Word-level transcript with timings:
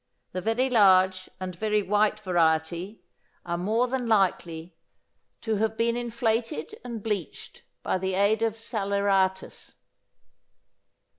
The 0.31 0.41
very 0.41 0.67
large 0.67 1.29
and 1.39 1.55
very 1.55 1.83
white 1.83 2.19
variety 2.21 3.03
are 3.45 3.55
more 3.55 3.87
than 3.87 4.07
likely 4.07 4.75
to 5.41 5.57
have 5.57 5.77
been 5.77 5.95
inflated 5.95 6.73
and 6.83 7.03
bleached 7.03 7.61
by 7.83 7.99
the 7.99 8.15
aid 8.15 8.41
of 8.41 8.55
saleratus. 8.57 9.75